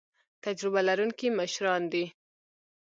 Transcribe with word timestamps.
تجربه 0.43 0.81
لرونکي 0.87 1.27
مشران 1.39 1.81
دي 1.91 2.05